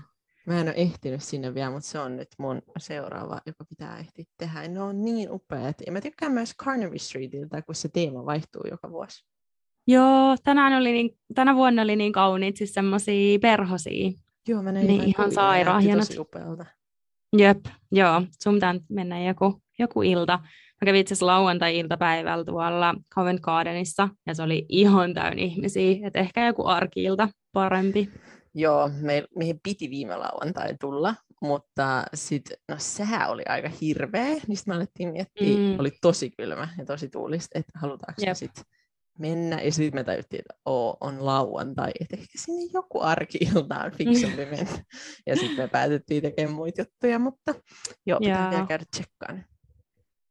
[0.48, 4.26] Mä en ole ehtinyt sinne vielä, mutta se on nyt mun seuraava, joka pitää ehtiä
[4.38, 4.68] tehdä.
[4.68, 5.76] Ne on niin upeat.
[5.86, 9.26] Ja mä tykkään myös Carnaby Streetiltä, kun se teema vaihtuu joka vuosi.
[9.88, 14.12] Joo, tänään oli niin, tänä vuonna oli niin kauniit, siis semmosia perhosia.
[14.48, 16.08] Joo, mä näin niin ihan sairaan hienot.
[16.08, 16.66] tosi upealta.
[17.38, 20.40] Jep, joo, sun pitää mennä joku, joku ilta.
[20.82, 26.20] Mä kävin itse asiassa lauantai-iltapäivällä tuolla Covent Gardenissa, ja se oli ihan täynnä ihmisiä, että
[26.20, 28.10] ehkä joku arkiilta parempi.
[28.56, 34.58] Joo, me, meihin piti viime lauantai tulla, mutta sitten, no sehän oli aika hirveä, niin
[34.58, 35.80] sitten me alettiin miettiä, mm.
[35.80, 38.36] oli tosi kylmä ja tosi tuulista, että halutaanko yep.
[38.36, 38.64] sitten
[39.20, 43.92] mennä, ja sitten me tajuttiin, että oo, on lauantai, että ehkä sinne joku arki-ilta on
[43.92, 44.84] fiksumpi mennä.
[45.28, 47.56] ja sitten me päätettiin tekemään muita juttuja, mutta
[48.06, 49.46] joo, pitää vielä käydä tsekkaan.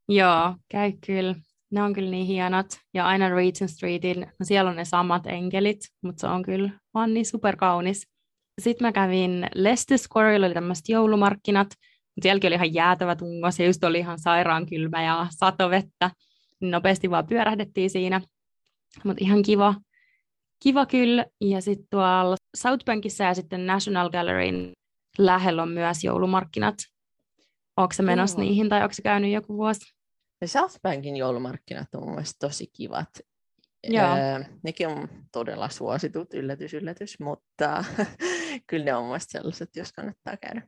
[0.09, 1.35] Joo, käy kyllä.
[1.71, 2.65] Ne on kyllä niin hienot.
[2.93, 7.13] Ja aina Regent Streetin, no siellä on ne samat enkelit, mutta se on kyllä vaan
[7.13, 8.07] niin superkaunis.
[8.61, 13.65] Sitten mä kävin Leicester Squarella, oli tämmöiset joulumarkkinat, mutta sielläkin oli ihan jäätävä tungo, se
[13.65, 16.11] just oli ihan sairaan kylmä ja satovettä.
[16.61, 18.21] Niin nopeasti vaan pyörähdettiin siinä.
[19.03, 19.75] Mutta ihan kiva,
[20.63, 21.25] kiva kyllä.
[21.41, 24.73] Ja sitten tuolla South Bankissa ja sitten National Galleryn
[25.17, 26.75] lähellä on myös joulumarkkinat.
[27.77, 28.45] Onko se menossa Joo.
[28.45, 29.93] niihin tai onko se käynyt joku vuosi?
[30.41, 33.09] Ne South Bankin joulumarkkinat on mun mielestä tosi kivat.
[33.83, 34.15] Joo.
[34.15, 37.83] Öö, nekin on todella suositut, yllätys, yllätys, mutta
[38.67, 40.61] kyllä ne on mun sellaiset, jos kannattaa käydä.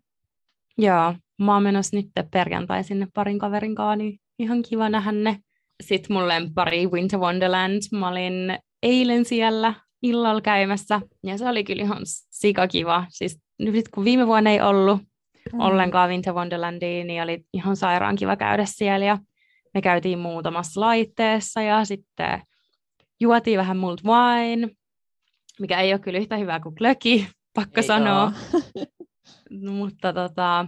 [0.77, 5.39] Joo, mä oon menossa nyt perjantai sinne parin kaverin kanssa, niin ihan kiva nähdä ne.
[5.83, 11.83] Sitten mun lempari Winter Wonderland, mä olin eilen siellä illalla käymässä, ja se oli kyllä
[11.83, 13.05] ihan sikakiva.
[13.09, 15.01] Siis nyt kun viime vuonna ei ollut,
[15.53, 15.59] mm.
[15.59, 19.05] ollenkaan Winter Wonderlandiin, niin oli ihan sairaan kiva käydä siellä.
[19.05, 19.17] Ja
[19.73, 22.41] me käytiin muutamassa laitteessa ja sitten
[23.19, 24.69] juotiin vähän mult wine,
[25.59, 28.31] mikä ei ole kyllä yhtä hyvää kuin glöki, pakko ei sanoa.
[29.79, 30.67] mutta tota,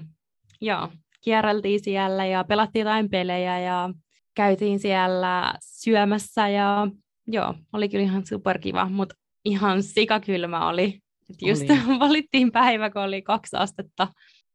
[0.61, 0.89] joo,
[1.21, 3.89] kierreltiin siellä ja pelattiin jotain pelejä ja
[4.37, 6.87] käytiin siellä syömässä ja
[7.27, 10.99] joo, oli kyllä ihan superkiva, mutta ihan sikakylmä oli.
[11.29, 11.99] Et just oli.
[12.05, 14.07] valittiin päivä, kun oli kaksi astetta.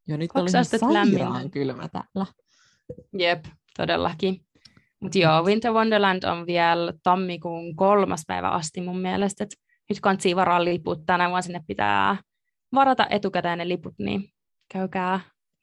[0.08, 1.50] Joo, nyt kaksi oli astetta lämmin.
[1.50, 2.26] kylmä täällä.
[3.18, 3.44] Jep,
[3.76, 4.40] todellakin.
[5.00, 9.44] Mutta joo, Winter Wonderland on vielä tammikuun kolmas päivä asti mun mielestä.
[9.44, 9.50] Et
[9.88, 11.06] nyt kansi varaa liput.
[11.06, 12.16] Tänä vuonna sinne pitää
[12.74, 14.32] varata etukäteen ne liput, niin
[14.72, 15.20] käykää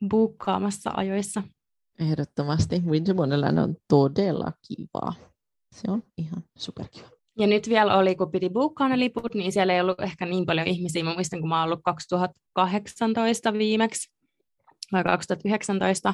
[0.09, 1.43] buukkaamassa ajoissa.
[1.99, 2.81] Ehdottomasti.
[2.85, 5.13] Winter Wonderland on todella kivaa.
[5.71, 7.09] Se on ihan superkiva.
[7.39, 10.45] Ja nyt vielä oli, kun piti buukkaa ne liput, niin siellä ei ollut ehkä niin
[10.45, 11.03] paljon ihmisiä.
[11.03, 14.11] Mä muistan, kun mä oon ollut 2018 viimeksi,
[14.91, 16.13] vai 2019,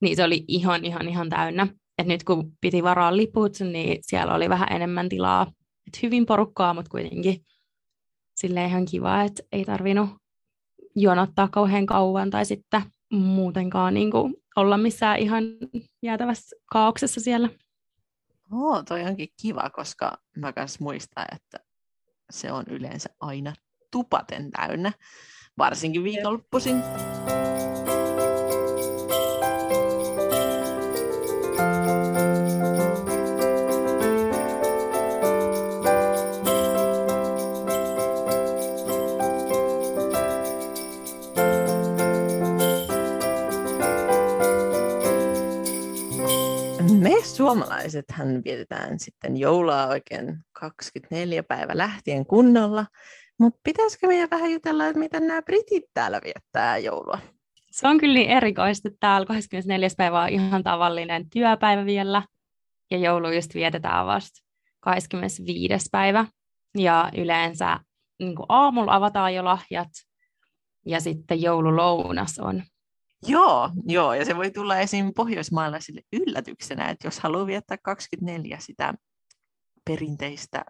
[0.00, 1.66] niin se oli ihan, ihan, ihan täynnä.
[1.98, 5.46] Et nyt kun piti varaa liput, niin siellä oli vähän enemmän tilaa.
[5.86, 7.44] Et hyvin porukkaa, mutta kuitenkin
[8.34, 10.10] sille ihan kiva, että ei tarvinnut
[10.96, 12.82] jonottaa kauhean kauan tai sitten
[13.12, 15.44] muutenkaan niin kuin olla missään ihan
[16.02, 17.48] jäätävässä kaauksessa siellä.
[18.52, 21.58] Oo, toi onkin kiva, koska mä kans muistan, että
[22.30, 23.54] se on yleensä aina
[23.90, 24.92] tupaten täynnä,
[25.58, 26.82] varsinkin viikonloppuisin.
[47.52, 52.86] Suomalaisethan vietetään sitten joulua oikein 24 päivä lähtien kunnolla,
[53.40, 57.18] mutta pitäisikö meidän vähän jutella, että miten nämä britit täällä viettää joulua?
[57.70, 59.88] Se on kyllä niin erikoista, että täällä 24.
[59.96, 62.22] päivä on ihan tavallinen työpäivä vielä,
[62.90, 64.40] ja joulu just vietetään vasta
[64.80, 65.88] 25.
[65.92, 66.26] päivä,
[66.78, 67.78] ja yleensä
[68.18, 69.88] niin aamulla avataan jo lahjat,
[70.86, 72.62] ja sitten joululounas on
[73.26, 75.12] Joo, joo, ja se voi tulla esim.
[75.16, 78.94] pohjoismaalaisille yllätyksenä, että jos haluaa viettää 24 sitä
[79.84, 80.64] perinteistä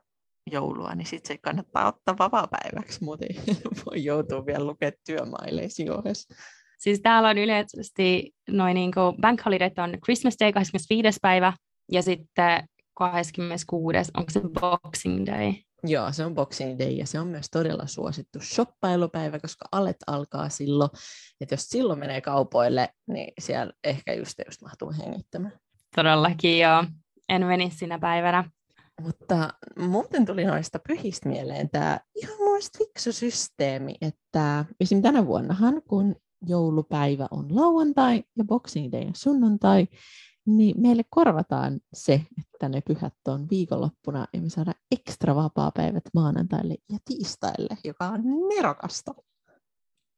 [0.51, 3.29] joulua, niin sitten se kannattaa ottaa vapaa-päiväksi, muuten
[3.87, 6.35] voi joutua vielä lukemaan työmaileisiin ohessa.
[6.79, 11.19] Siis täällä on yleisesti noin niin kuin bank holiday on Christmas Day 25.
[11.23, 11.53] päivä
[11.93, 13.97] ja sitten 26.
[14.17, 15.53] onko se Boxing Day?
[15.85, 20.49] Joo, se on Boxing Day ja se on myös todella suosittu shoppailupäivä, koska alet alkaa
[20.49, 20.91] silloin.
[21.41, 25.53] Että jos silloin menee kaupoille, niin siellä ehkä just, just mahtuu hengittämään.
[25.97, 26.85] Todellakin joo.
[27.29, 28.51] En menisi sinä päivänä.
[29.01, 35.03] Mutta muuten tuli noista pyhistä mieleen tämä ihan muista fiksu systeemi, että esim.
[35.03, 36.17] tänä vuonnahan, kun
[36.47, 39.87] joulupäivä on lauantai ja Boxing Day on sunnuntai,
[40.47, 46.75] niin meille korvataan se, että ne pyhät on viikonloppuna ja me saadaan ekstra vapaa-päivät maanantaille
[46.93, 48.21] ja tiistaille, joka on
[48.57, 49.15] nerokasta.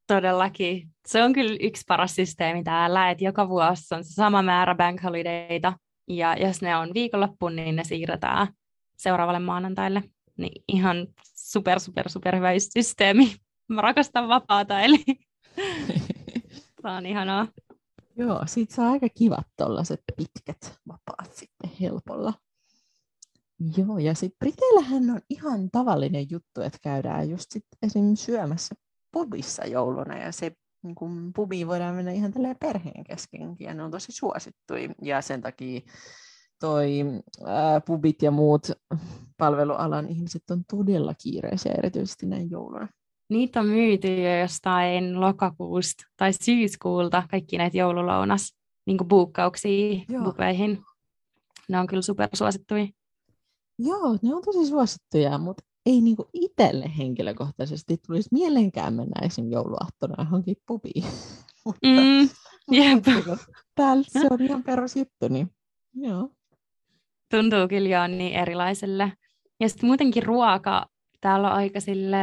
[0.07, 0.89] Todellakin.
[1.07, 5.03] Se on kyllä yksi paras systeemi täällä, että joka vuosi on se sama määrä bank
[5.03, 5.73] holidayta,
[6.09, 8.49] ja jos ne on viikonloppuun, niin ne siirretään
[8.97, 10.03] seuraavalle maanantaille.
[10.39, 13.37] Niin ihan super, super, super hyvä systeemi.
[13.69, 15.05] Mä rakastan vapaata, eli
[16.83, 17.49] tämä on ihanaa.
[18.17, 22.35] Joo, siitä saa aika kivat tuollaiset pitkät vapaat sitten helpolla.
[23.77, 28.15] Joo, ja sitten Briteillähän on ihan tavallinen juttu, että käydään just sit esim.
[28.15, 28.75] syömässä
[29.13, 31.33] pubissa jouluna, ja se niin kun
[31.67, 35.81] voidaan mennä ihan tälleen perheen keskenkin, ja ne on tosi suosittuja, ja sen takia
[36.61, 36.91] toi
[37.45, 38.71] ää, pubit ja muut
[39.39, 42.89] palvelualan ihmiset on todella kiireisiä, erityisesti näin jouluna.
[43.33, 48.55] Niitä on myyty jo jostain lokakuusta tai syyskuulta, kaikki näitä joululounas
[48.87, 50.83] niin buukkauksia bupeihin.
[51.69, 52.87] Ne on kyllä supersuosittuja.
[53.79, 59.53] Joo, ne on tosi suosittuja, mutta ei niinku itselle henkilökohtaisesti tulisi mielenkään mennä esim.
[59.53, 61.05] jouluaattona johonkin pubiin.
[61.65, 62.29] mutta mm,
[62.71, 63.05] jep.
[63.75, 65.51] Täällä se on ihan perusjuttu, niin
[65.95, 66.31] joo.
[67.31, 69.13] Tuntuu kyllä jo niin erilaiselle.
[69.61, 70.87] Ja sitten muutenkin ruoka,
[71.21, 72.17] täällä on aika sille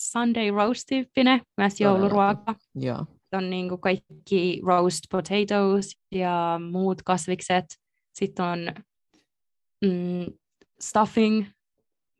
[0.00, 2.54] Sunday roast-tyyppinen, myös jouluruoka.
[2.74, 3.06] Joo.
[3.32, 7.64] On niin kuin kaikki roast potatoes ja muut kasvikset.
[8.12, 8.58] Sitten on
[9.84, 10.32] mm,
[10.80, 11.46] stuffing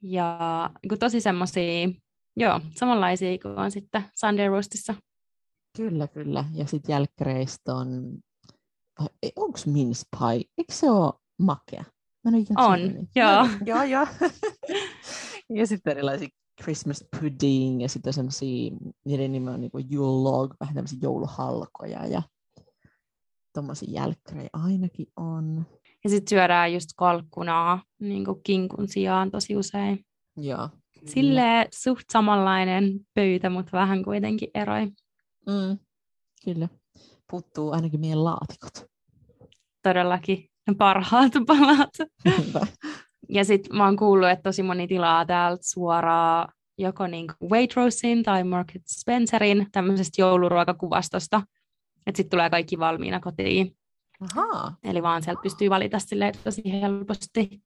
[0.02, 0.38] ja
[0.82, 1.88] niin tosi semmoisia,
[2.36, 4.94] joo, samanlaisia kuin on sitten Sunday roastissa.
[5.76, 6.44] Kyllä, kyllä.
[6.54, 8.18] Ja sitten jälkkäreistä on,
[9.36, 10.44] onko mince pie?
[10.58, 11.84] Eikö se ole makea?
[12.24, 12.80] Mä on,
[13.16, 13.48] joo.
[13.66, 14.06] joo, joo.
[15.58, 16.28] ja sitten erilaisia
[16.62, 18.70] Christmas pudding ja sitten semmoisia,
[19.04, 22.22] niiden nimi on niin Yule log, vähän tämmöisiä jouluhalkoja ja
[23.54, 25.66] tuommoisia jälkkärejä ainakin on.
[26.04, 30.04] Ja sitten syödään just kalkkunaa niin kinkun sijaan tosi usein.
[30.36, 30.68] Joo.
[31.06, 34.86] Sille suht samanlainen pöytä, mutta vähän kuitenkin eroi.
[35.46, 35.78] Mm,
[36.44, 36.68] kyllä.
[37.30, 38.90] Puuttuu ainakin meidän laatikot.
[39.82, 40.50] Todellakin.
[40.66, 41.90] Ne parhaat palat.
[43.30, 48.44] ja sitten mä oon kuullut, että tosi moni tilaa täältä suoraan joko niin Waitrossin tai
[48.44, 51.42] Market Spencerin tämmöisestä jouluruokakuvastosta.
[52.06, 53.76] Että sitten tulee kaikki valmiina kotiin.
[54.20, 54.76] Ahaa.
[54.84, 57.62] Eli vaan sieltä pystyy valita sille tosi helposti,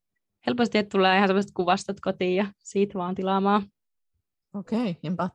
[0.47, 3.63] helposti, että tulee ihan sellaiset kuvastot kotiin ja siitä vaan tilaamaan.
[4.55, 5.29] Okei, okay, enpä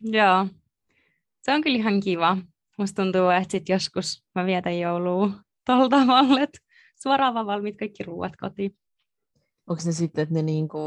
[0.00, 0.46] Joo,
[1.40, 2.38] se on kyllä ihan kiva.
[2.78, 5.30] Musta tuntuu, että sit joskus mä vietän joulua
[5.66, 6.58] tuolla tavalla, että
[7.02, 8.78] suoraan vaan valmiit kaikki ruuat kotiin.
[9.68, 10.78] Onko se sitten, että ne niinku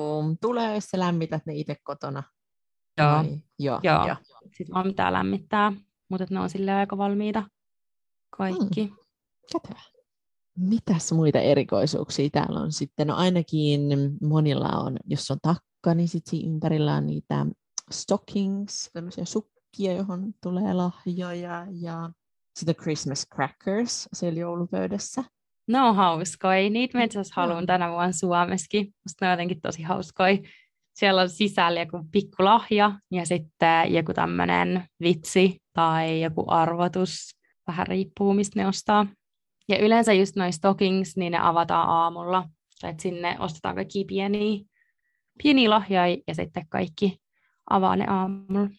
[0.41, 2.23] tulee, jos sä lämmität ne itse kotona?
[2.97, 3.11] Joo.
[3.11, 3.41] Vai?
[3.59, 3.79] Joo.
[3.83, 4.07] Joo.
[4.07, 4.15] Joo.
[4.43, 5.73] Sitten vaan pitää lämmittää,
[6.09, 7.43] mutta ne on sille aika valmiita
[8.37, 8.93] kaikki.
[9.53, 9.81] Kätevä.
[10.57, 13.07] Mitäs muita erikoisuuksia täällä on sitten?
[13.07, 13.81] No ainakin
[14.21, 17.45] monilla on, jos on takka, niin sitten ympärillä on niitä
[17.91, 22.09] stockings, tämmöisiä sukkia, johon tulee lahjoja ja
[22.55, 25.23] sitten Christmas crackers siellä joulupöydässä.
[25.71, 26.69] No on hauskoja.
[26.69, 28.85] Niitä mä itse haluan tänä vuonna Suomessakin.
[28.85, 30.37] Musta ne on jotenkin tosi hauskoja.
[30.93, 37.35] Siellä on sisällä joku pikku lahja ja sitten joku tämmöinen vitsi tai joku arvotus.
[37.67, 39.07] Vähän riippuu, mistä ne ostaa.
[39.69, 42.49] Ja yleensä just noin stockings, niin ne avataan aamulla.
[42.83, 44.59] Et sinne ostetaan kaikki pieniä,
[45.43, 47.17] pieniä lahjoja ja sitten kaikki
[47.69, 48.69] avaa ne aamulla.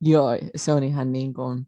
[0.00, 1.66] Joo, se on ihan niin kuin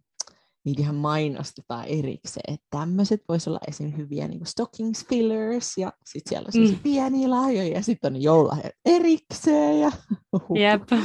[0.64, 3.96] niitä ihan mainostetaan erikseen, että tämmöiset voisi olla esim.
[3.96, 6.78] hyviä niin kuin stockings fillers, ja sitten siellä on mm.
[6.82, 9.92] pieniä lahjoja, ja sitten on joululahjat erikseen, ja
[10.54, 10.82] Jep.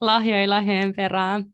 [0.00, 1.44] lahjoja lahjojen perään.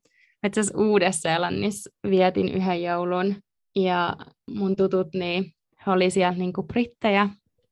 [0.47, 3.35] Itse asiassa Uudessa-Seelannissa vietin yhden joulun,
[3.77, 4.17] ja
[4.51, 5.53] mun tutut, niin
[5.87, 7.29] he oli siellä niin kuin brittejä,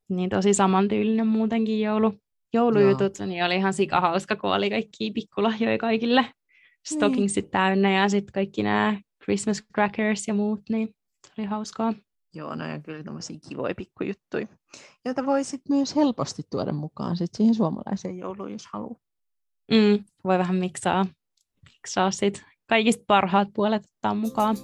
[0.09, 2.15] niin tosi samantyylinen muutenkin joulu,
[2.53, 3.27] joulujutut, Joo.
[3.27, 6.27] niin oli ihan sikahauska, kun oli kaikki pikkulahjoja kaikille
[6.87, 7.51] stockingsit niin.
[7.51, 10.89] täynnä ja sitten kaikki nämä Christmas crackers ja muut, niin
[11.27, 11.95] se oli hauskaa.
[12.35, 14.47] Joo, no on kyllä tämmöisiä kivoja pikkujuttuja,
[15.05, 19.01] joita voi sitten myös helposti tuoda mukaan sit siihen suomalaiseen jouluun, jos haluaa.
[19.71, 21.07] Mm, voi vähän miksaa,
[21.65, 24.57] miksaa sit kaikista parhaat puolet ottaa mukaan.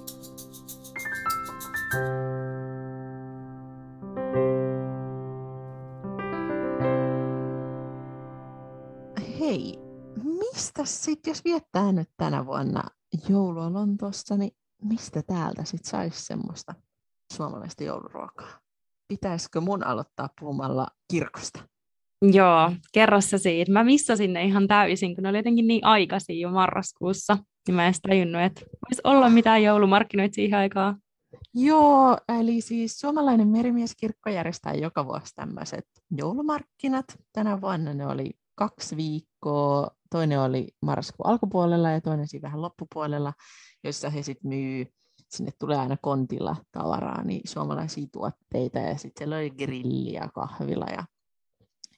[9.39, 9.82] Hei,
[10.77, 12.83] mistä sitten, jos viettää nyt tänä vuonna
[13.29, 16.73] joulua Lontoossa, niin mistä täältä sitten saisi semmoista
[17.33, 18.59] suomalaista jouluruokaa?
[19.07, 21.59] Pitäisikö mun aloittaa puhumalla kirkosta?
[22.21, 23.71] Joo, kerro sä siitä.
[23.71, 27.37] Mä missasin ne ihan täysin, kun ne oli jotenkin niin aikaisin jo marraskuussa.
[27.67, 30.97] Niin mä en tajunnut, että voisi olla mitään joulumarkkinoita siihen aikaan.
[31.53, 35.85] Joo, eli siis suomalainen merimieskirkko järjestää joka vuosi tämmöiset
[36.17, 37.05] joulumarkkinat.
[37.33, 43.33] Tänä vuonna ne oli kaksi viikkoa toinen oli marraskuun alkupuolella ja toinen siinä vähän loppupuolella,
[43.83, 44.85] jossa he sitten myy,
[45.29, 50.85] sinne tulee aina kontilla tavaraa, niin suomalaisia tuotteita ja sitten siellä oli grilli ja kahvila
[50.85, 51.05] ja,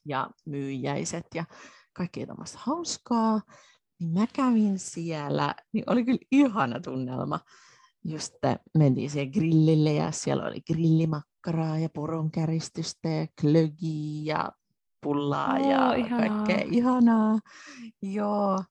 [0.05, 1.45] ja myyjäiset ja
[1.93, 3.41] kaikkea tämmöistä hauskaa.
[3.99, 7.39] Niin mä kävin siellä, niin oli kyllä ihana tunnelma.
[8.03, 8.33] Just
[8.77, 14.51] mentiin siihen grillille ja siellä oli grillimakkaraa ja poronkäristystä ja klögiä ja
[15.05, 16.29] pullaa oh, ja ihanaa.
[16.29, 17.39] kaikkea ihanaa.
[18.01, 18.63] Joo.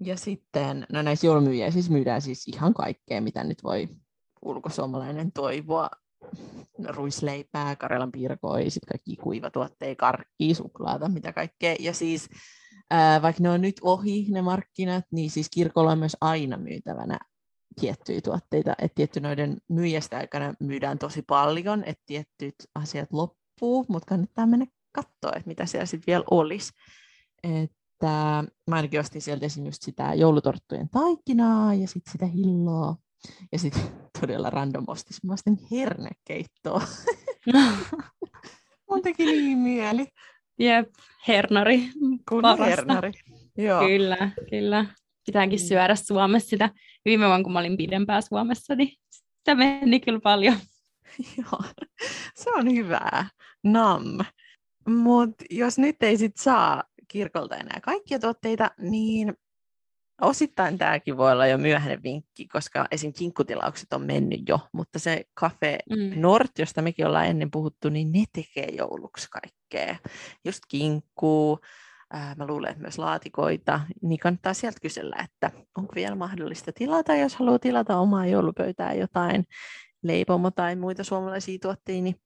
[0.00, 3.88] Ja sitten, no näissä joulumyyjiä siis myydään siis ihan kaikkea, mitä nyt voi
[4.42, 5.90] ulkosuomalainen toivoa.
[6.78, 11.76] No, ruisleipää, Karelan piirkoi, sitten kaikki kuivatuotteita, karkkia, suklaata, mitä kaikkea.
[11.80, 12.28] Ja siis
[12.90, 17.18] ää, vaikka ne on nyt ohi ne markkinat, niin siis kirkolla on myös aina myytävänä
[17.80, 18.74] tiettyjä tuotteita.
[18.78, 24.66] Että tietty noiden myyjästä aikana myydään tosi paljon, että tietyt asiat loppuu, mutta kannattaa mennä
[24.92, 26.72] katsoa, että mitä siellä sitten vielä olisi.
[27.42, 29.66] Että mä ainakin ostin sieltä esim.
[29.66, 32.96] just sitä joulutorttujen taikinaa ja sitten sitä hilloa.
[33.52, 33.82] Ja sitten
[34.20, 36.82] todella random ostis mä ostin hernekeittoa.
[38.90, 40.06] Mun teki niin mieli.
[40.58, 40.88] Jep,
[41.28, 41.90] hernari.
[42.28, 43.12] Kun hernari.
[43.58, 43.80] Joo.
[43.80, 44.86] Kyllä, kyllä.
[45.26, 45.64] Pitääkin mm.
[45.64, 46.70] syödä Suomessa sitä.
[47.04, 50.56] Viime vuonna, kun mä olin pidempään Suomessa, niin sitä meni kyllä paljon.
[51.38, 51.62] Joo,
[52.34, 53.28] se on hyvää.
[53.64, 54.18] Nam.
[54.88, 59.34] Mutta jos nyt ei sit saa kirkolta enää kaikkia tuotteita, niin
[60.20, 63.12] osittain tämäkin voi olla jo myöhäinen vinkki, koska esim.
[63.12, 66.20] kinkkutilaukset on mennyt jo, mutta se Cafe mm.
[66.20, 69.96] Nord, josta mekin ollaan ennen puhuttu, niin ne tekee jouluksi kaikkea.
[70.44, 71.58] Just kinkkuu,
[72.12, 77.14] ää, mä luulen, että myös laatikoita, niin kannattaa sieltä kysellä, että onko vielä mahdollista tilata,
[77.14, 79.44] jos haluaa tilata omaa joulupöytää jotain
[80.02, 82.16] leipomo tai muita suomalaisia tuotteita, niin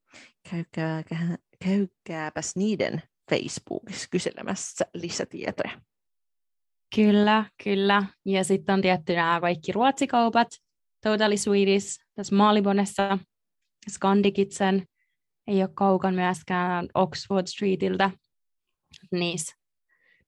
[0.51, 1.03] käykää,
[1.64, 5.81] käykääpäs niiden Facebookissa kyselemässä lisätietoja.
[6.94, 8.03] Kyllä, kyllä.
[8.25, 10.48] Ja sitten on tietty nämä kaikki ruotsikaupat,
[11.03, 13.18] Totally Swedish, tässä Maalibonessa,
[13.90, 14.87] Skandikitsen,
[15.46, 18.11] ei ole kaukan myöskään Oxford Streetiltä.
[19.12, 19.57] Niissä,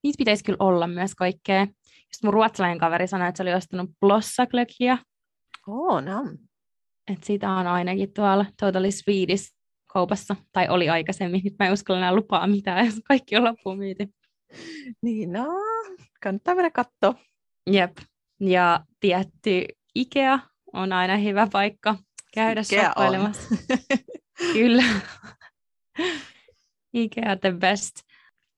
[0.03, 1.67] niissä pitäisi kyllä olla myös kaikkea.
[1.87, 4.99] Just mun ruotsalainen kaveri sanoi, että se oli ostanut blossaklökiä.
[5.67, 6.23] Oh, no.
[7.13, 9.54] Et sitä on ainakin tuolla Totally Swedish
[9.95, 11.41] kaupassa, tai oli aikaisemmin.
[11.45, 14.09] Nyt mä en uskalla enää lupaa mitään, jos kaikki on loppuun myyty.
[15.03, 15.47] Niin, no,
[16.23, 17.15] kannattaa mennä katsoa.
[17.71, 17.99] Jep.
[18.41, 20.39] Ja tietty Ikea
[20.73, 21.97] on aina hyvä paikka
[22.35, 23.57] käydä shoppailemassa.
[24.53, 24.85] Kyllä.
[26.95, 27.95] Ikea the best.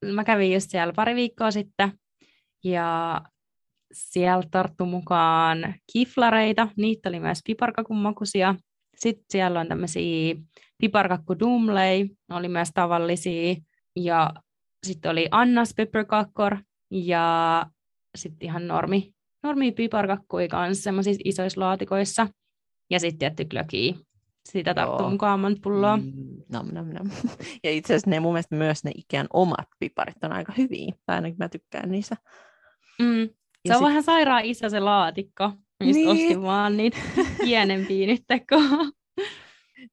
[0.05, 1.93] Mä kävin just siellä pari viikkoa sitten
[2.65, 3.21] ja
[3.93, 6.69] siellä tarttu mukaan kiflareita.
[6.77, 8.55] Niitä oli myös piparkakun makuisia.
[8.97, 10.37] Sitten siellä on tämmöisiä
[10.79, 13.57] piparkakku dumlei, oli myös tavallisia.
[13.97, 14.31] Ja
[14.87, 16.57] sitten oli Annas pepperkakkor
[16.91, 17.67] ja
[18.17, 22.29] sitten ihan normi, normi piparkakkui kanssa semmoisissa isoissa laatikoissa.
[22.91, 23.95] Ja sitten tietty glökiä.
[24.45, 25.97] Sitä tarttuu mukaan monta pulloa.
[25.97, 27.11] Mm, nam, nam, nam.
[27.65, 30.93] Ja itse asiassa ne mun mielestä myös ne ikään omat piparit on aika hyviä.
[31.07, 32.17] Tai ainakin mä tykkään niissä.
[32.99, 33.29] Mm.
[33.69, 33.87] Se on sit...
[33.87, 35.53] vähän sairaan iso se laatikko,
[35.85, 36.09] mistä niin.
[36.09, 36.99] ostin vaan niitä
[37.45, 38.91] pienempiä nyt tekoa.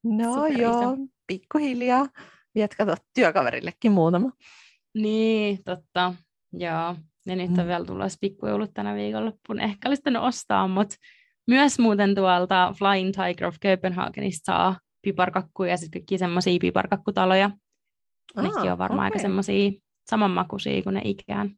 [0.03, 2.07] No Super joo, pikkuhiljaa.
[2.55, 4.31] Viet kato työkaverillekin muutama.
[4.93, 6.13] Niin, totta.
[6.53, 6.95] Joo.
[7.25, 7.67] Ja nyt on mm.
[7.67, 9.63] vielä tulossa pikkujoulut tänä viikonloppuna.
[9.63, 10.95] Ehkä olisi ostaa, mutta
[11.47, 17.51] myös muuten tuolta Flying Tiger of Copenhagenista saa piparkakkuja ja sitten kaikki semmoisia piparkakkutaloja.
[18.35, 19.15] Aa, Nekin on varmaan okay.
[19.15, 19.71] aika semmoisia
[20.09, 21.49] samanmakuisia kuin ne ikään.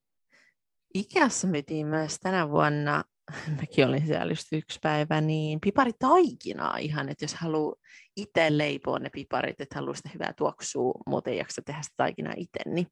[0.94, 3.04] Ikeassa myytiin myös tänä vuonna,
[3.62, 7.76] mäkin olin siellä just yksi päivä, niin piparitaikinaa ihan, että jos haluaa
[8.16, 12.34] itse leipoa ne piparit, että haluaa sitä hyvää tuoksua, muuten ei jaksa tehdä sitä taikinaa
[12.38, 12.88] itse, niin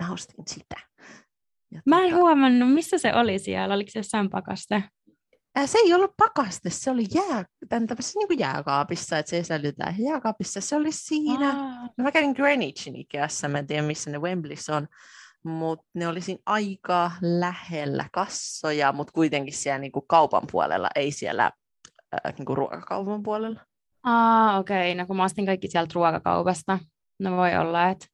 [0.00, 0.76] mä ostin sitä.
[1.70, 2.16] Ja mä en tota...
[2.16, 4.84] huomannut, missä se oli siellä, oliko se jossain pakaste?
[5.56, 9.94] Ää, se ei ollut pakaste, se oli jää, tämän niin kuin jääkaapissa, että se säilytään
[9.98, 10.60] jääkaapissa.
[10.60, 11.52] Se oli siinä,
[11.98, 14.88] no mä kävin Greenwichin Ikeassa, mä en tiedä missä ne Wembleys on,
[15.44, 21.10] mutta ne oli siinä aika lähellä kassoja, mutta kuitenkin siellä niin kuin kaupan puolella, ei
[21.10, 21.50] siellä
[22.12, 23.60] ää, niin kuin ruokakaupan puolella.
[24.02, 24.92] Ah, okei.
[24.92, 25.02] Okay.
[25.02, 26.78] No kun mä ostin kaikki sieltä ruokakaupasta,
[27.18, 28.06] no voi olla, että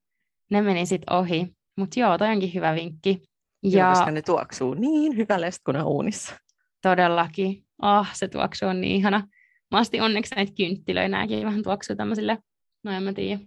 [0.50, 1.56] ne meni sitten ohi.
[1.76, 3.22] Mutta joo, toi onkin hyvä vinkki.
[3.62, 3.78] Ja...
[3.78, 6.34] Joo, koska ne tuoksuu niin hyvälle, kun ne uunissa.
[6.82, 7.64] Todellakin.
[7.82, 9.28] Ah, se tuoksu on niin ihana.
[9.70, 12.38] Mä astin onneksi näitä kynttilöitä, nääkin vähän tuoksuu tämmöisille,
[12.84, 13.40] no en mä tiedä.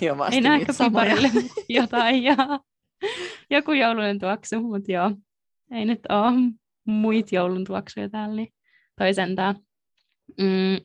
[0.00, 1.30] Joo, mä Ei näkö piparille
[1.68, 2.36] jotain, ja
[3.50, 5.10] joku joulunen tuoksu, mutta joo.
[5.70, 6.32] Ei nyt ole
[6.84, 8.48] muita joulun tuoksuja täällä, niin
[8.98, 9.54] toi sentään.
[10.38, 10.80] Mm,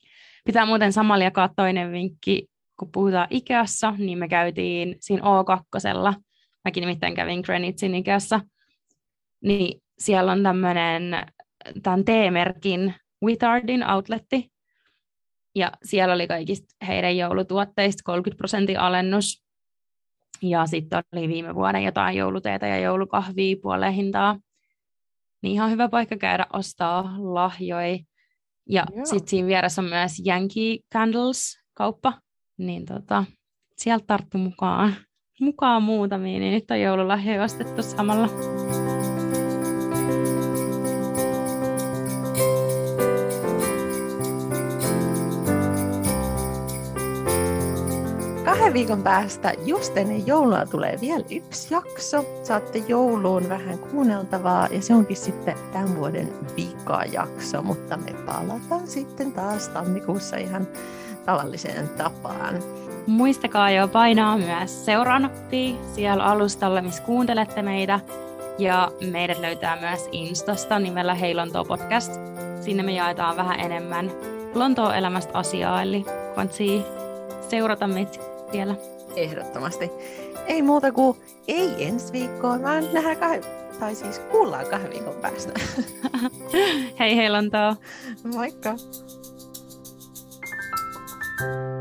[0.46, 2.48] pitää muuten samalla jakaa toinen vinkki,
[2.80, 6.22] kun puhutaan Ikeassa, niin me käytiin siinä O2.
[6.66, 8.42] Mäkin nimittäin kävin Greenwichin Ikeassa.
[9.42, 11.04] Niin siellä on tämmöinen
[11.84, 12.94] tämän T-merkin
[13.26, 14.52] Withardin outletti.
[15.56, 19.43] Ja siellä oli kaikista heidän joulutuotteista 30 prosentin alennus.
[20.44, 24.40] Ja sitten oli viime vuonna jotain jouluteeta ja joulukahvia puoleen hintaa.
[25.42, 28.00] Niin ihan hyvä paikka käydä ostaa lahjoja.
[28.70, 32.14] Ja sitten siinä vieressä on myös Yankee Candles-kauppa.
[32.58, 33.24] Niin tota,
[33.78, 34.96] sieltä tarttu mukaan,
[35.40, 38.83] mukaan muutamia, niin nyt on joululahjoja ostettu samalla.
[48.74, 52.26] Viikon päästä just ennen joulua tulee vielä yksi jakso.
[52.44, 59.32] Saatte jouluun vähän kuunneltavaa ja se onkin sitten tämän vuoden vika-jakso, mutta me palataan sitten
[59.32, 60.68] taas tammikuussa ihan
[61.26, 62.60] tavalliseen tapaan.
[63.08, 68.00] Muistakaa jo painaa myös seuranappi siellä alustalla, missä kuuntelette meitä.
[68.58, 72.14] Ja meidät löytää myös Instasta nimellä Hei Lontoo Podcast.
[72.62, 74.12] Sinne me jaetaan vähän enemmän
[74.56, 76.06] Lontoon elämästä asiaa, eli
[76.36, 76.82] kansi
[77.50, 78.76] seurata meitä vielä.
[79.16, 79.92] Ehdottomasti.
[80.48, 83.46] Ei muuta kuin ei ensi viikkoon, vaan nähdään kah-
[83.80, 85.52] tai siis kuullaan kahden viikon päästä.
[87.00, 87.76] hei hei Lontoa!
[88.24, 88.76] Moikka!
[91.40, 91.73] thank you